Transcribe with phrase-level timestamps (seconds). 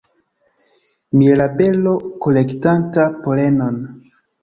[1.19, 1.95] Mielabelo
[2.27, 3.83] kolektanta polenon.